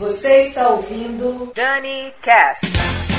[0.00, 3.09] Você está ouvindo Dani Cast.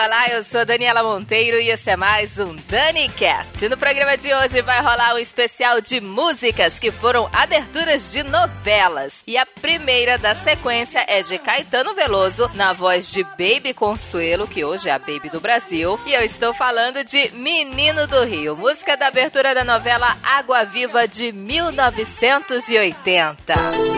[0.00, 3.68] Olá, eu sou Daniela Monteiro e esse é mais um DaniCast.
[3.68, 9.24] No programa de hoje vai rolar um especial de músicas que foram aberturas de novelas.
[9.26, 14.64] E a primeira da sequência é de Caetano Veloso, na voz de Baby Consuelo, que
[14.64, 15.98] hoje é a Baby do Brasil.
[16.06, 21.08] E eu estou falando de Menino do Rio, música da abertura da novela Água Viva
[21.08, 23.97] de 1980.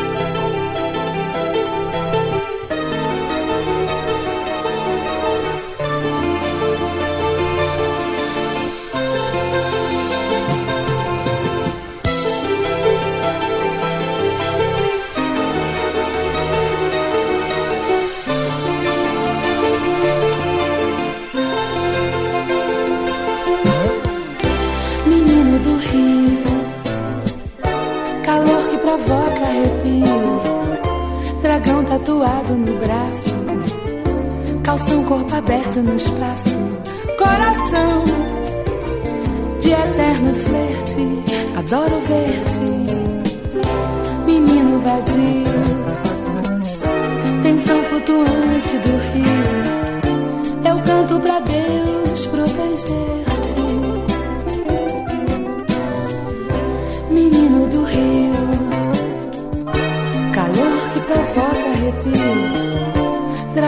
[32.21, 33.37] Tatuado no braço,
[34.63, 36.57] calção corpo aberto no espaço,
[37.17, 38.05] coração
[39.59, 42.61] de eterno flerte, adoro ver-te,
[44.27, 45.45] menino vadio,
[47.43, 49.70] tensão flutuante do rio,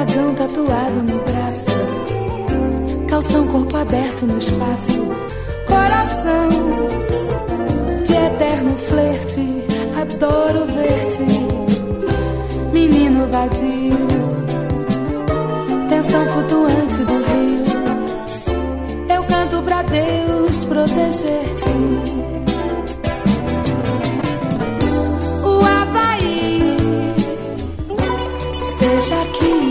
[0.05, 1.70] Dragão tatuado no braço.
[3.06, 5.06] Calção corpo aberto no espaço.
[5.69, 6.48] Coração
[8.05, 9.64] de eterno flerte.
[10.00, 11.23] Adoro ver-te,
[12.73, 14.08] menino vadio.
[15.89, 17.62] Tensão flutuante do rio.
[19.08, 22.23] Eu canto pra Deus proteger-te.
[28.83, 29.61] seja aqui.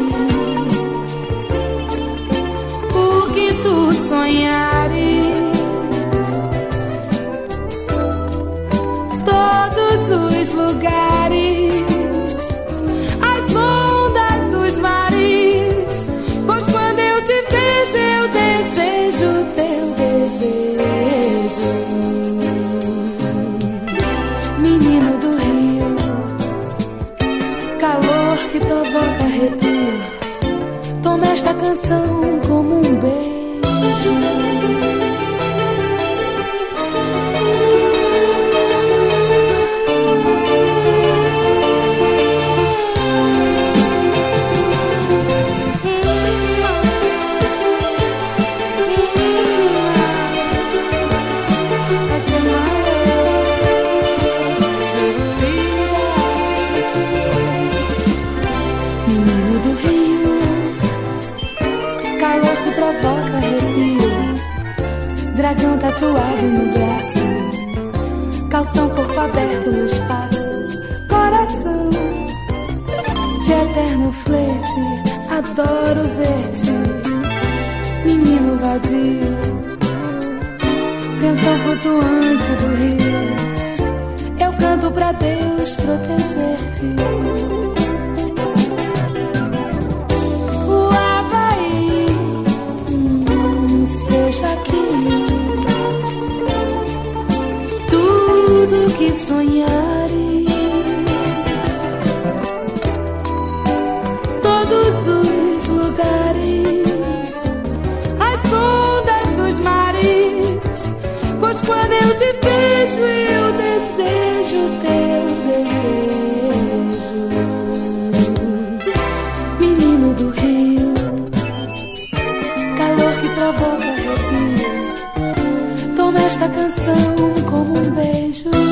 [126.31, 128.70] Esta canção como um beijo.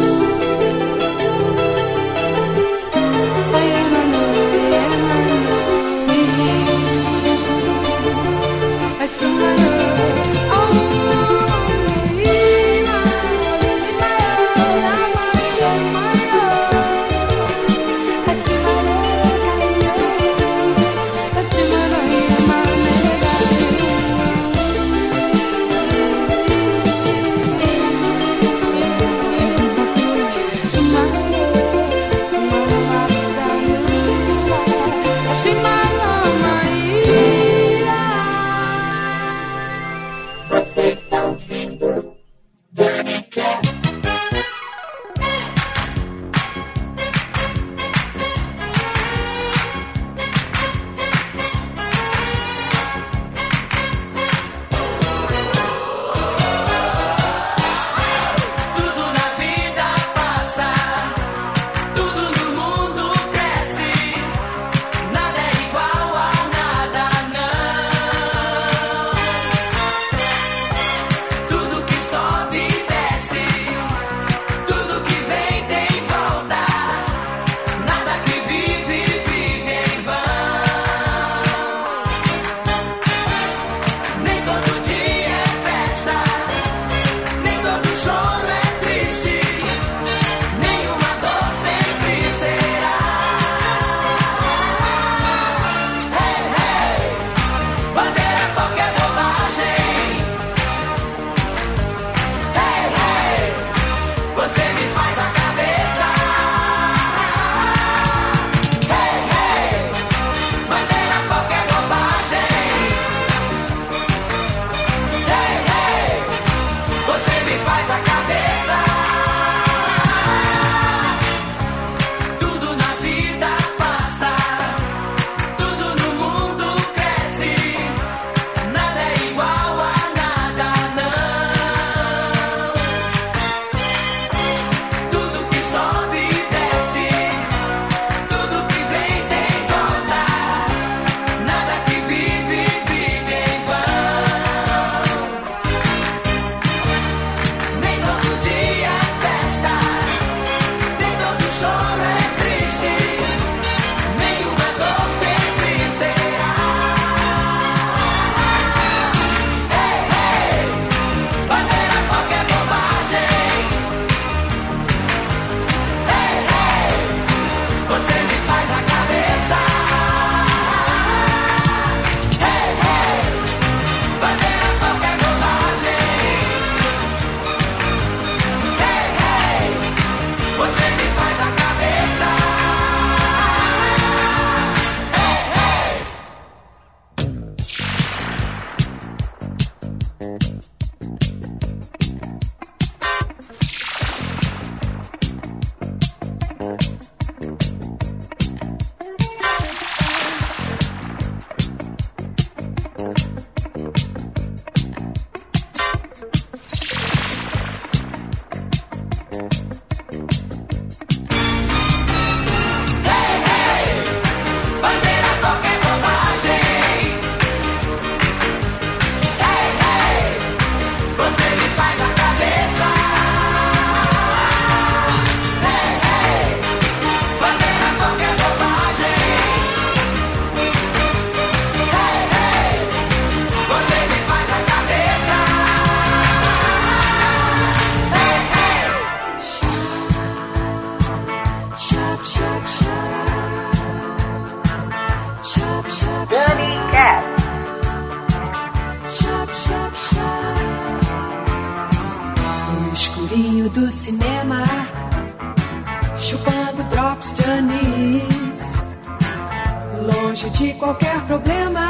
[260.59, 261.89] De qualquer problema,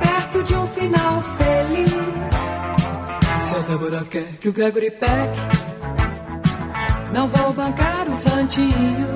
[0.00, 1.90] perto de um final feliz.
[3.42, 5.38] Se a Débora quer que o Gregory Peck,
[7.12, 9.12] não vou bancar o santinho.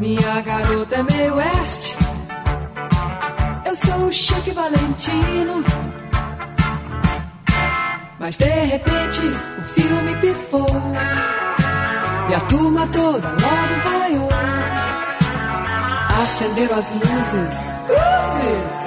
[0.00, 1.96] Minha garota é meio oeste,
[3.64, 5.64] eu sou o Chique Valentino.
[8.18, 9.20] Mas de repente
[9.58, 10.66] o filme pifou
[12.28, 14.89] E a turma toda logo vaiou
[16.30, 18.79] Acenderam as luzes, cruzes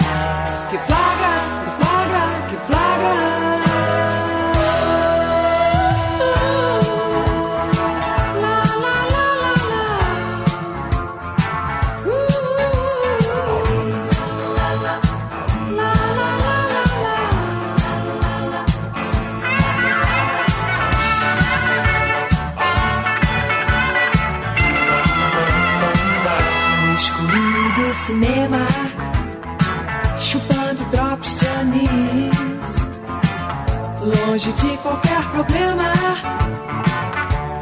[34.34, 35.94] longe de qualquer problema,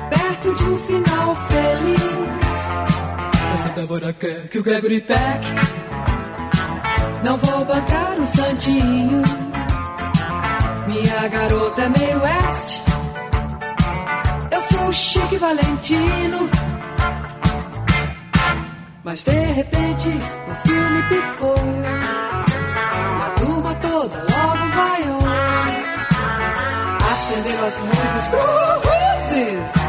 [0.10, 2.56] perto de um final feliz.
[3.56, 5.48] Essa Débora quer que o Gregory Peck,
[7.26, 9.22] não vou bancar o santinho.
[10.88, 12.82] Minha garota é meio oeste,
[14.52, 16.50] eu sou Chique Valentino.
[19.04, 21.56] Mas de repente o filme pifou
[27.62, 29.81] Acenderam as luzes, cruzes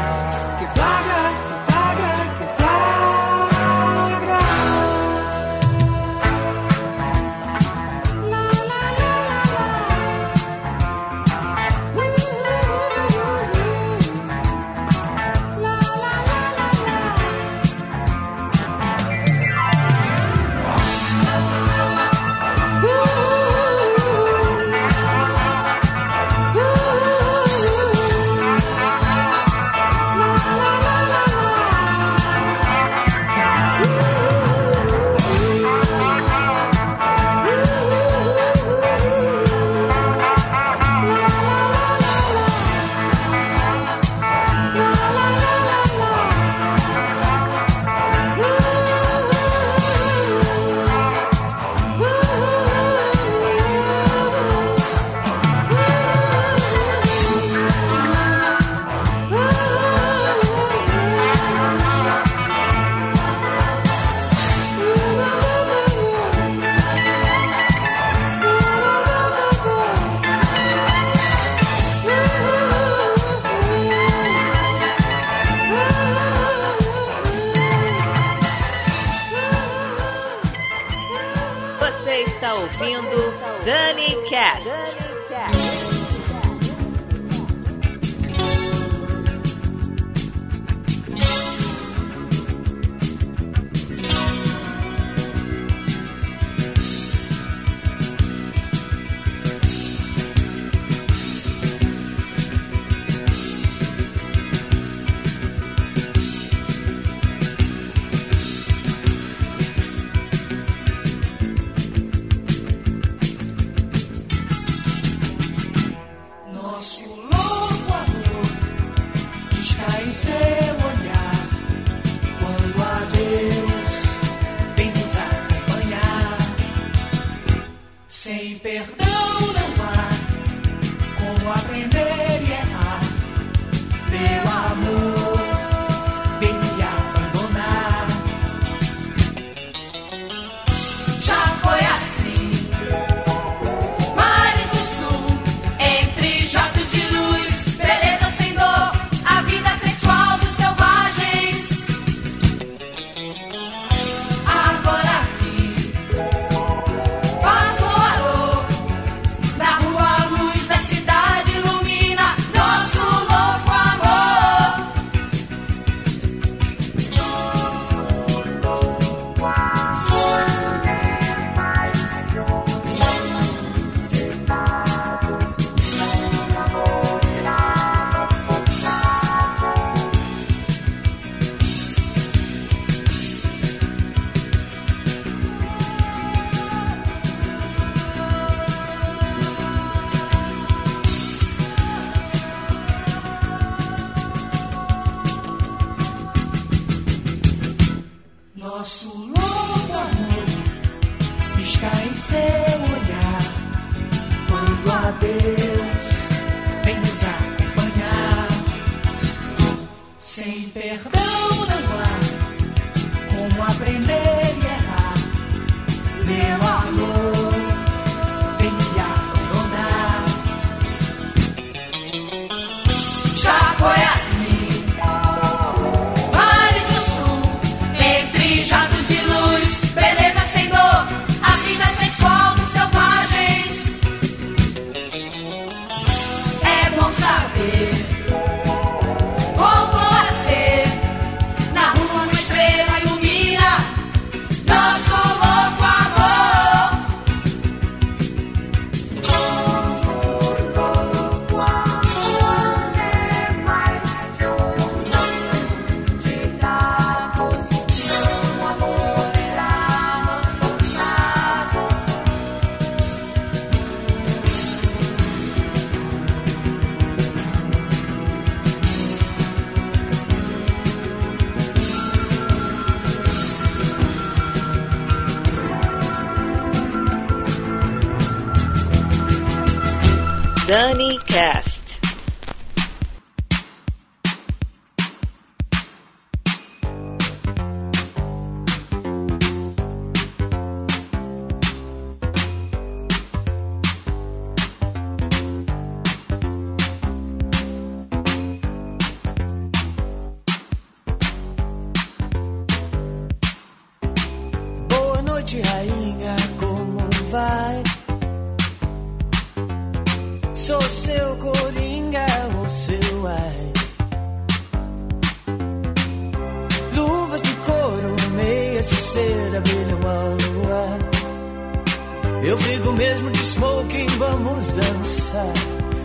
[322.43, 325.53] Eu fico mesmo de smoking, vamos dançar.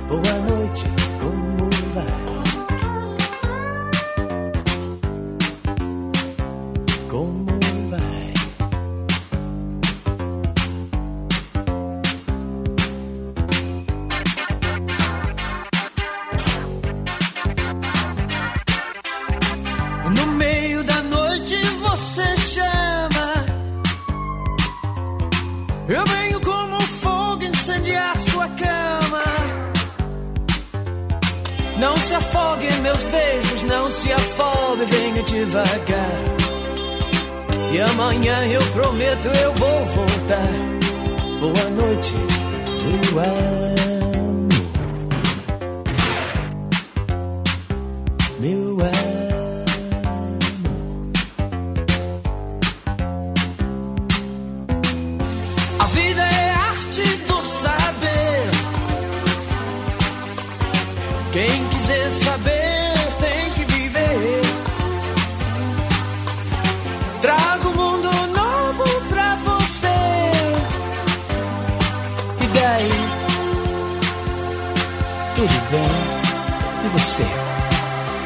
[0.08, 0.97] Boa noite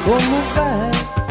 [0.04, 1.21] 我们在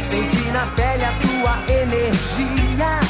[0.00, 3.00] Senti na pele a tua energia.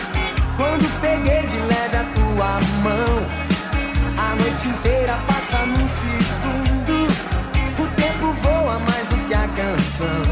[0.56, 3.48] Quando peguei de leve a tua mão
[4.18, 7.06] A noite inteira passa num segundo.
[7.78, 10.22] O tempo voa mais do que a canção.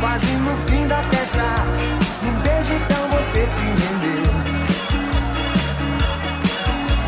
[0.00, 1.54] Quase no fim da festa,
[2.22, 4.34] num beijo então você se rendeu.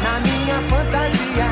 [0.02, 1.48] Na minha fantasia,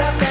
[0.00, 0.29] linda.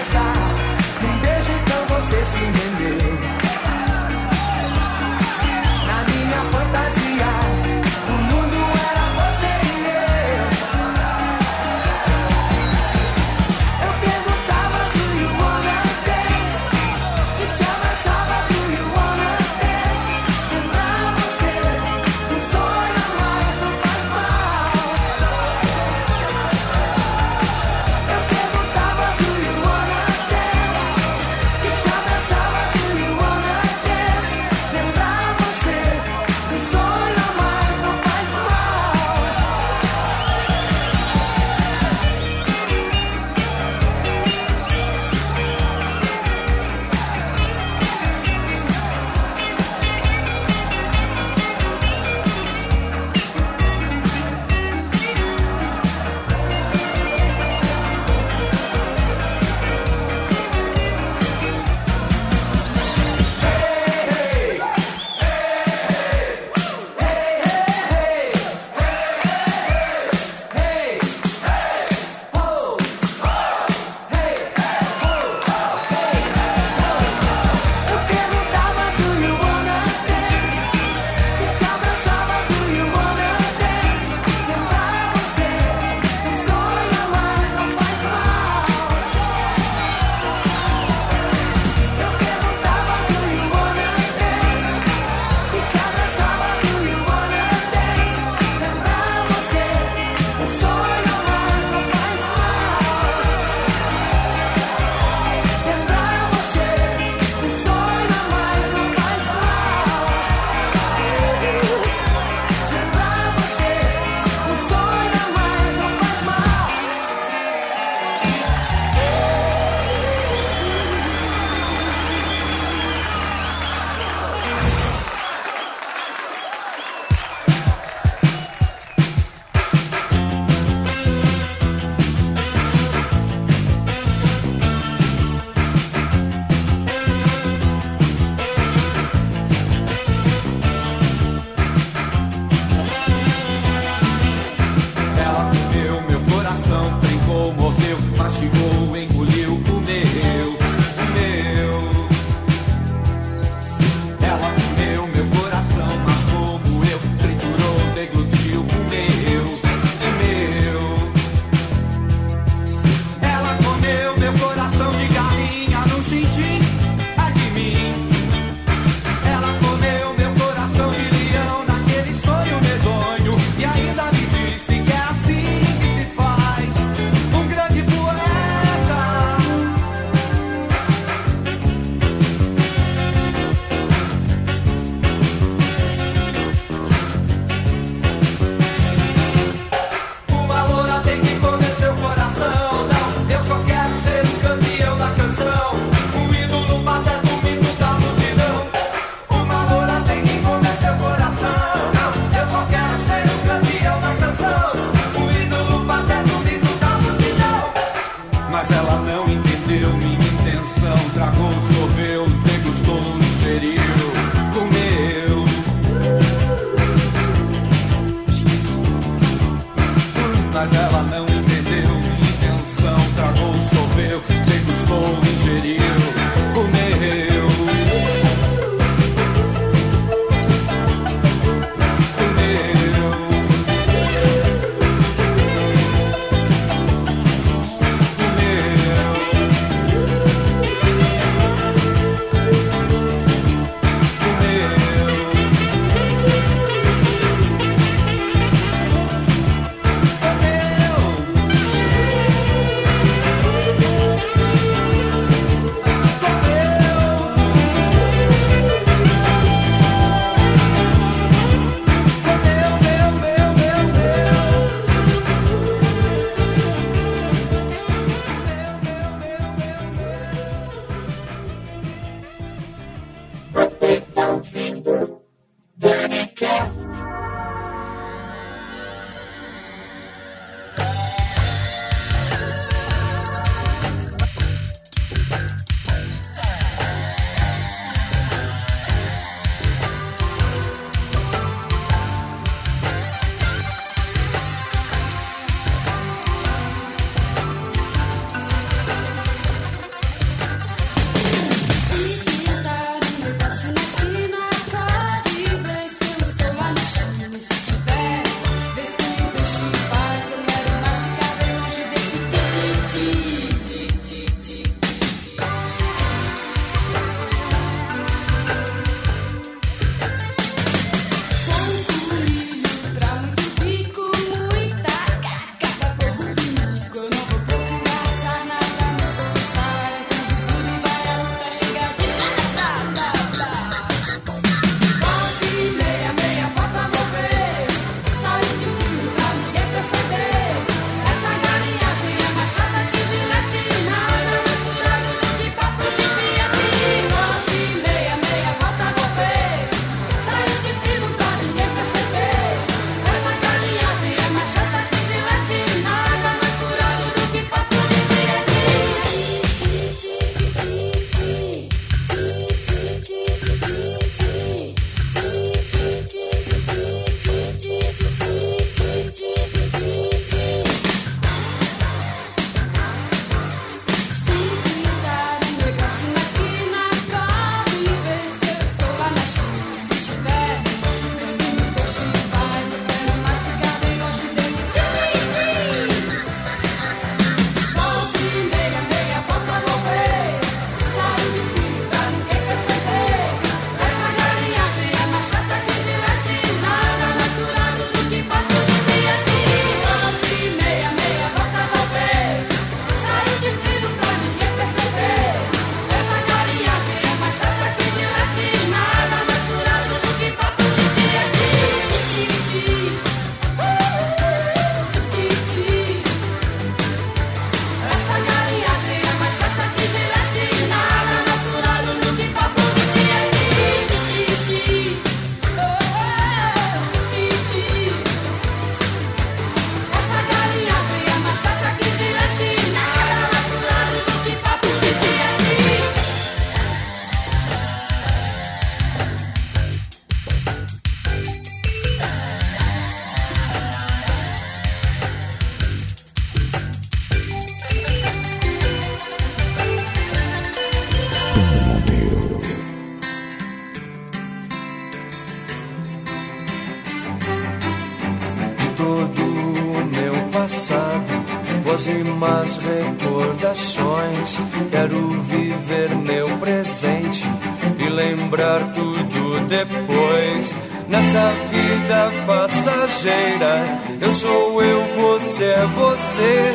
[471.11, 476.53] Nessa vida passageira, eu sou eu, você é você.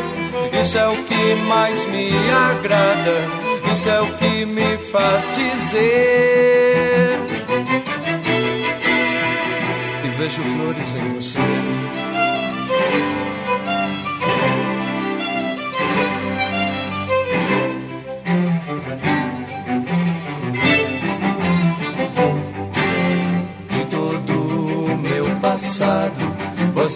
[0.61, 3.17] Isso é o que mais me agrada,
[3.73, 7.19] isso é o que me faz dizer.
[10.05, 11.41] E vejo flores em você.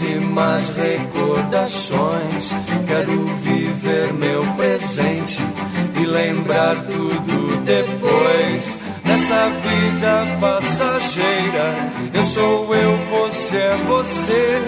[0.02, 2.52] E mais recordações.
[2.88, 5.40] Quero viver meu presente
[6.00, 8.78] e lembrar tudo depois.
[9.04, 14.60] Nessa vida passageira, eu sou eu, você é você.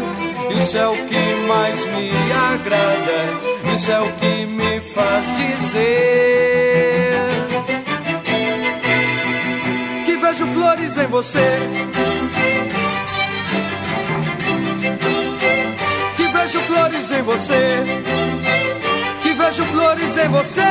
[0.57, 6.31] Isso é o que mais me agrada, isso é o que me faz dizer
[10.07, 11.59] que vejo flores em você.
[16.17, 17.85] Que vejo flores em você.
[19.23, 20.63] Que vejo flores em você.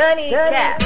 [0.00, 0.84] Dani, Dani Cat.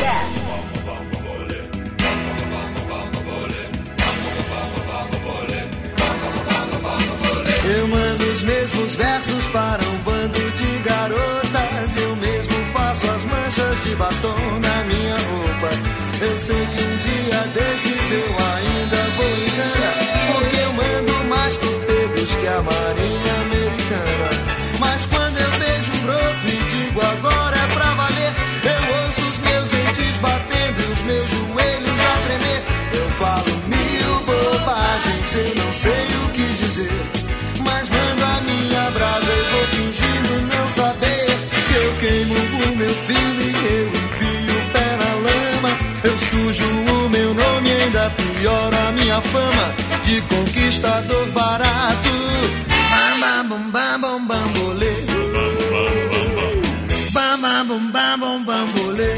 [7.65, 11.97] Eu mando os mesmos versos para um bando de garotas.
[11.97, 15.71] Eu mesmo faço as manchas de batom na minha roupa.
[16.21, 18.74] Eu sei que um dia desses eu ainda
[49.15, 52.11] minha fama de conquistador barato.
[53.21, 54.93] Bam, bam, bam, bam, bam, bam, bolê.
[57.13, 59.15] Bam, bam, bam, bam, bam, bam, bolê.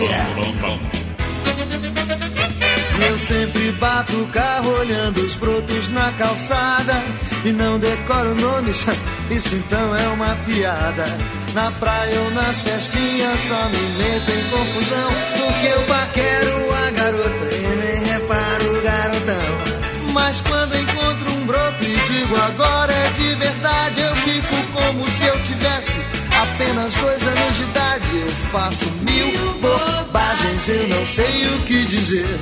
[0.00, 0.84] Yeah.
[3.08, 7.02] Eu sempre bato o carro olhando os brotos na calçada
[7.44, 8.84] e não decoro nomes,
[9.30, 11.04] isso então é uma piada.
[11.54, 17.63] Na praia ou nas festinhas só me meto em confusão, porque eu paquero a garota
[20.14, 25.26] Mas quando encontro um broto e digo agora é de verdade, eu fico como se
[25.26, 26.00] eu tivesse
[26.30, 28.16] apenas dois anos de idade.
[28.20, 29.26] Eu faço mil
[29.60, 32.38] bobagens, eu não sei o que dizer.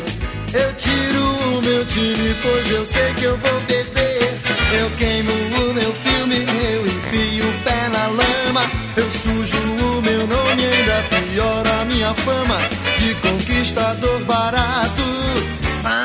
[0.53, 4.39] Eu tiro o meu time, pois eu sei que eu vou perder.
[4.79, 6.45] Eu queimo o meu filme,
[6.75, 8.71] eu enfio o pé na lama.
[8.97, 12.59] Eu sujo o meu nome, ainda piora a minha fama
[12.99, 15.62] de conquistador barato.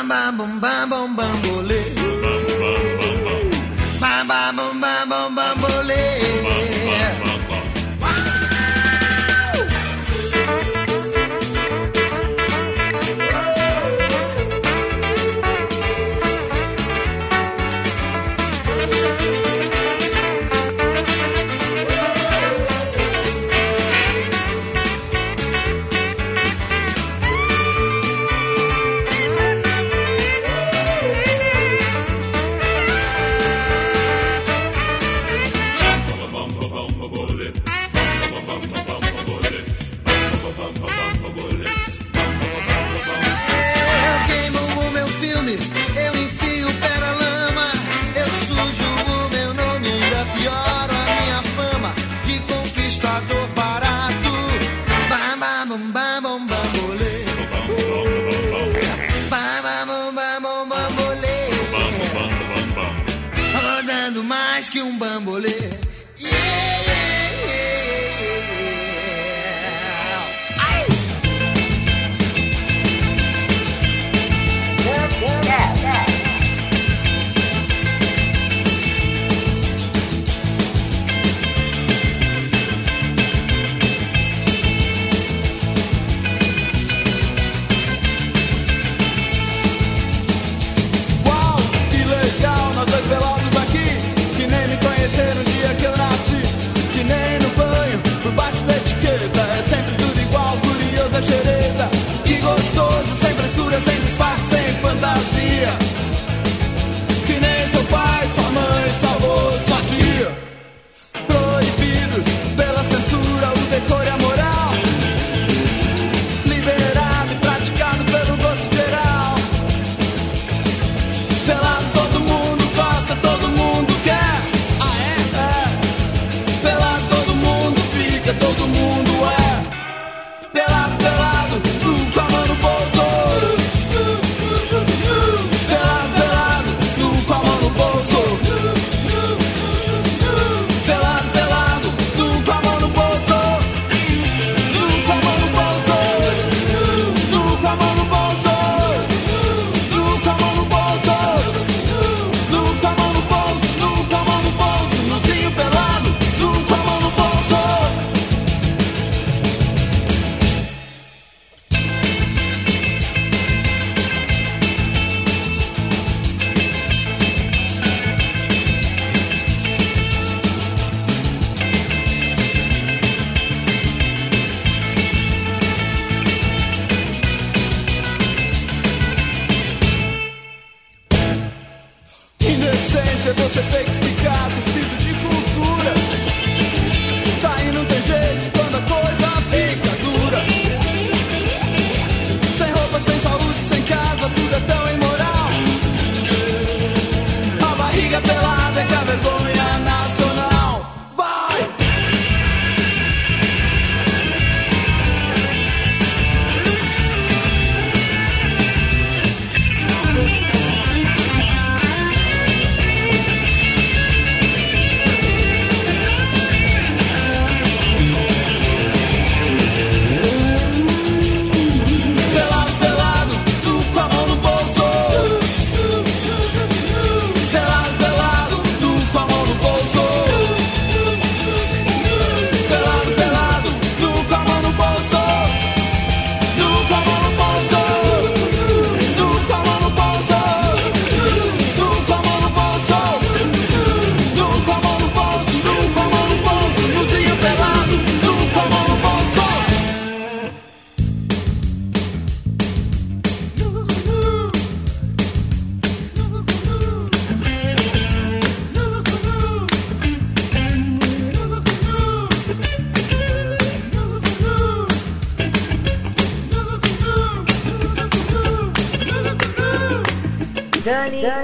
[0.08, 1.97] Bam, bam, bam, bam, bam, bambolê.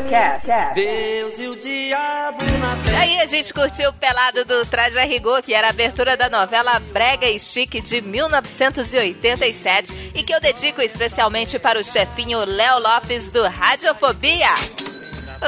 [0.09, 0.47] Cast.
[0.75, 2.99] Deus e o diabo na terra.
[2.99, 6.29] Aí a gente curtiu o pelado do Traje a Rigor, que era a abertura da
[6.29, 12.79] novela Brega e Chique de 1987 e que eu dedico especialmente para o chefinho Léo
[12.79, 14.51] Lopes do Radiofobia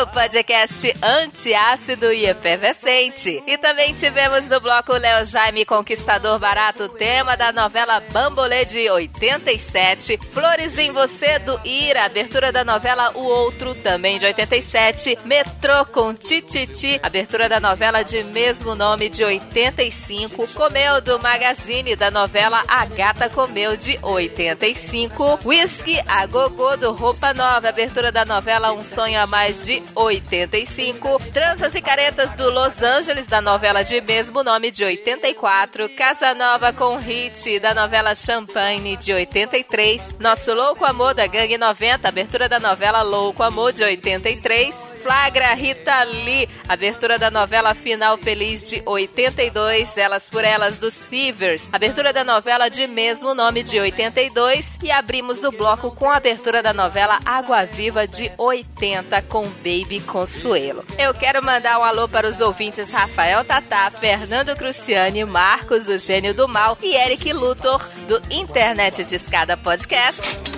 [0.02, 3.42] o podcast antiácido e efervescente.
[3.48, 10.18] E também tivemos no bloco Léo Jaime Conquistador Barato, tema da novela Bambolê de 87,
[10.18, 16.14] Flores em Você do Ira, abertura da novela O Outro, também de 87, Metrô com
[16.14, 22.86] Tititi, abertura da novela de mesmo nome de 85, Comeu do Magazine da novela A
[22.86, 29.22] Gata Comeu de 85, Whisky a Gogô do Roupa Nova, abertura da novela Um Sonho
[29.22, 34.72] a Mais de 85, Transas e Caretas do Los Angeles, da novela de mesmo nome
[34.72, 41.28] de 84, Casa Nova com Hit, da novela Champagne de 83, Nosso Louco Amor da
[41.28, 47.76] Gangue 90, abertura da novela Louco Amor de 83, Flagra Rita Lee, abertura da novela
[47.76, 53.62] Final Feliz de 82, Elas por Elas dos Fevers, abertura da novela de mesmo nome
[53.62, 59.22] de 82 e abrimos o bloco com a abertura da novela Água Viva de 80
[59.22, 60.84] com Baby Consuelo.
[60.98, 66.34] Eu quero mandar um alô para os ouvintes Rafael Tatá, Fernando Cruciani, Marcos, o Gênio
[66.34, 70.55] do Mal e Eric Luthor do Internet de Escada Podcast.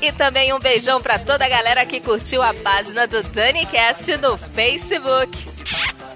[0.00, 4.36] E também um beijão para toda a galera que curtiu a página do DaniCast no
[4.38, 5.58] Facebook.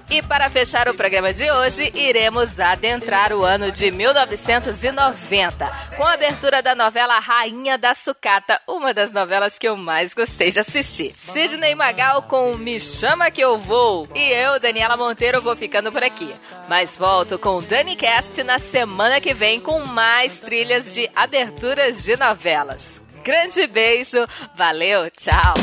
[0.09, 5.65] E para fechar o programa de hoje, iremos adentrar o ano de 1990,
[5.97, 10.51] com a abertura da novela Rainha da Sucata, uma das novelas que eu mais gostei
[10.51, 11.13] de assistir.
[11.13, 14.07] Sidney Magal com Me Chama Que Eu Vou.
[14.13, 16.33] E eu, Daniela Monteiro, vou ficando por aqui.
[16.67, 22.15] Mas volto com o DaniCast na semana que vem com mais trilhas de aberturas de
[22.17, 23.02] novelas.
[23.23, 24.17] Grande beijo,
[24.53, 25.53] valeu, tchau!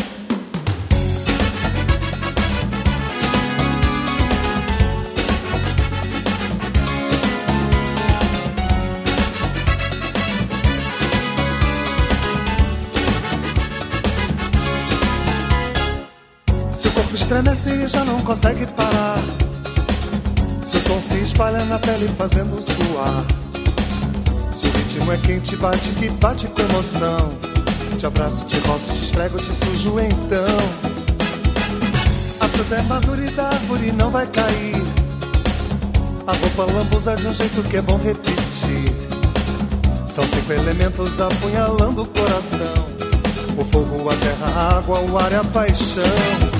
[16.72, 19.18] Seu corpo estremece e já não consegue parar.
[20.64, 23.26] Seu som se espalha na pele fazendo suar.
[24.54, 27.49] Seu ritmo é quente, bate que bate com emoção.
[27.98, 30.56] Te abraço, te roço, te esfrego, te sujo então.
[32.40, 34.82] A fruta é madura e da árvore não vai cair.
[36.26, 38.94] A roupa lambuza de um jeito que é bom repetir.
[40.06, 42.74] São cinco elementos apunhalando o coração:
[43.58, 46.59] o fogo, a terra, a água, o ar e a paixão.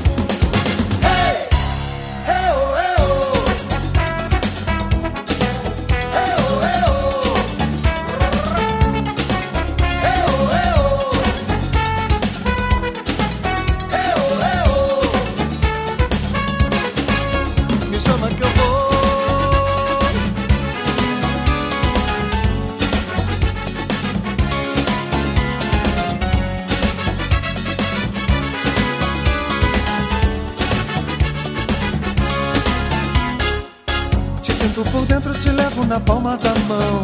[35.90, 37.02] Na palma da mão.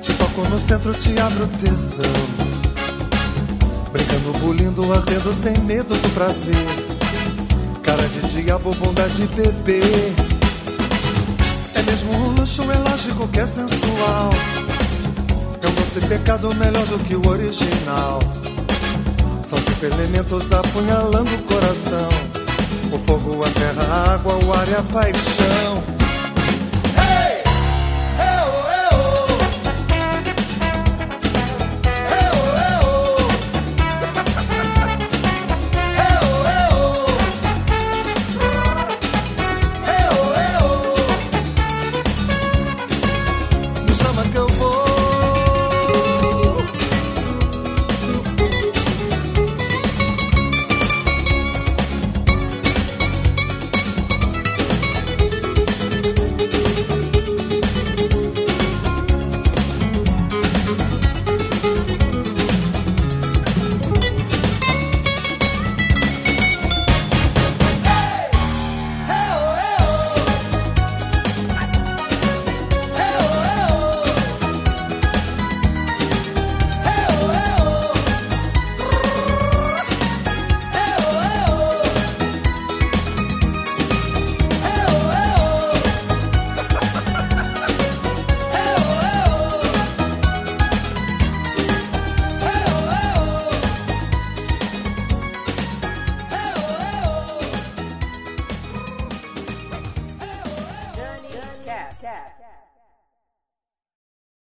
[0.00, 2.06] Te toco no centro, te abro tesão.
[3.92, 6.54] Brincando, bulindo, ardendo sem medo do prazer.
[7.82, 9.82] Cara de diabo, bunda de bebê.
[11.74, 14.30] É mesmo um luxo, é lógico que é sensual.
[15.62, 18.20] É um doce pecado melhor do que o original.
[19.44, 22.08] São cinco elementos apunhalando o coração:
[22.90, 25.89] o fogo, a terra, a água, o ar e a paixão.